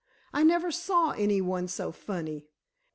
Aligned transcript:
I 0.33 0.41
never 0.41 0.71
saw 0.71 1.11
any 1.11 1.41
one 1.41 1.67
so 1.67 1.91
funny. 1.91 2.47